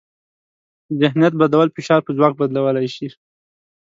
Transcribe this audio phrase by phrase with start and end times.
[1.01, 3.07] ذهنیت بدلول فشار په ځواک بدلولی شي.